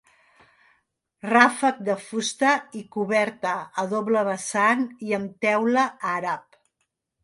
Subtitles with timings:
[1.33, 3.55] Ràfec de fusta i coberta
[3.85, 5.89] a doble vessant i amb teula
[6.19, 6.65] àrab.